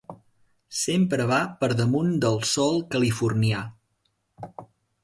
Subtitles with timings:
[0.77, 3.63] Sempre va per damunt del sol californià.